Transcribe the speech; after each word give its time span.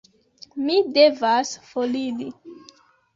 Mi 0.69 0.77
devas 0.95 1.51
foriri. 1.73 2.31